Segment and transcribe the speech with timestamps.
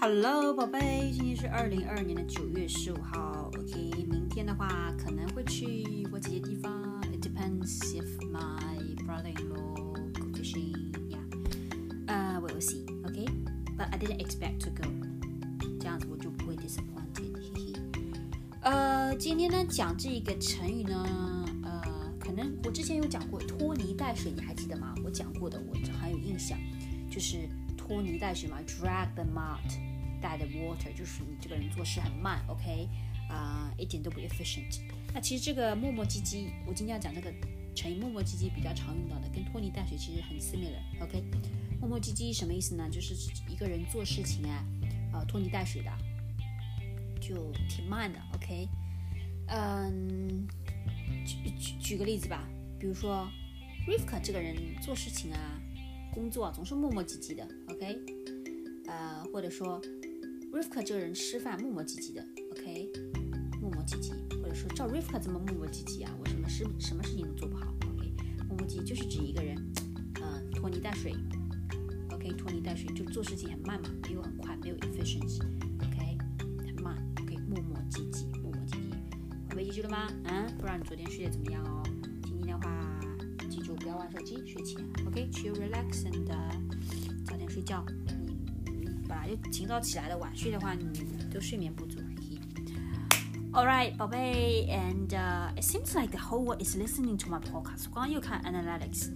[0.00, 3.50] Hello，宝贝，今天是二零二二年的九月十五号。
[3.58, 7.02] OK，明天的话可能会去我姐姐地方。
[7.12, 10.92] It depends if my brother-in-law go fishing.
[11.08, 11.18] Yeah,
[12.06, 12.86] uh, we will see.
[13.06, 13.26] OK,
[13.76, 14.88] but I didn't expect to go.
[15.80, 17.34] 这样子我就不会 disappointed.
[17.34, 17.72] 嘿嘿。
[18.60, 21.82] 呃，今天呢讲这个成语呢，呃，
[22.20, 24.94] 可能我之前有讲过拖泥带水，你还记得吗？
[25.04, 26.56] 我讲过的，我很有印象，
[27.10, 27.48] 就是
[27.88, 29.80] 拖泥带水嘛，drag the mud。
[30.20, 32.88] 带的 water 就是你这个人做事很慢，OK，
[33.30, 34.80] 啊、一点都不 efficient。
[35.14, 37.32] 那其实这个磨磨唧唧，我今天要讲这个
[37.72, 41.22] 成语磨磨唧唧比较常用到的，跟拖泥带水其实很 similar，OK。
[41.78, 42.88] 磨磨唧唧什么意思呢？
[42.90, 43.14] 就是
[43.48, 44.64] 一个人做事情啊，
[45.12, 45.92] 呃，拖泥带水的，
[47.20, 48.68] 就挺慢的，OK。
[49.46, 50.48] 嗯，
[51.24, 52.42] 举举举个例子吧，
[52.80, 53.30] 比如说
[53.86, 55.38] Rivka 这个人做事情啊，
[56.12, 58.00] 工作总是磨磨唧唧的，OK。
[58.86, 59.80] 呃，或者说。
[60.50, 62.90] Rivka 这个人吃饭磨磨唧唧的，OK，
[63.60, 68.10] 磨磨唧唧，或者说照 Rivka 这么磨磨唧唧啊，我什么事什么事情都做不好，OK，
[68.48, 69.54] 磨磨唧就是指一个人，
[70.22, 71.14] 嗯，拖泥带水
[72.10, 76.16] ，OK，拖泥带水就做事情很慢嘛，没有很快，没有 efficiency，OK，
[76.66, 80.08] 很慢，OK，磨磨唧唧，磨磨唧唧，宝贝记住了吗？
[80.24, 81.82] 嗯，不知道你昨天睡得怎么样哦？
[82.24, 83.00] 今天的话，
[83.67, 86.25] 记住不要玩手机，睡前，OK，chill relax and
[87.25, 87.85] 早点睡觉。
[89.07, 90.85] 本来就清早起来的晚睡的话，你
[91.31, 91.99] 都睡眠不足。
[93.51, 97.85] All right，宝贝，and、uh, it seems like the whole world is listening to my podcast。
[97.91, 99.11] 我刚刚又看 analytics，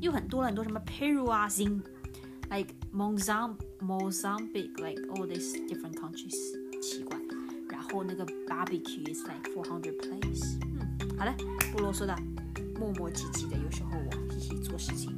[0.00, 6.34] 又很多很多什么 Peru 啊，Zing，like Mozambique Mozambique，like all these different countries，
[6.82, 7.19] 奇怪。
[7.91, 10.57] 然后那个 barbecue is like four hundred plays。
[10.79, 11.35] 嗯，好了，
[11.73, 12.15] 不啰嗦的，
[12.79, 15.13] 磨磨唧唧的，有时候我嘿嘿做事情。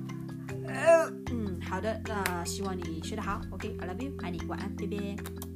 [0.66, 3.40] 嗯，好的，那希望你学得好。
[3.52, 5.53] OK，I、love you，爱你，晚安，拜拜。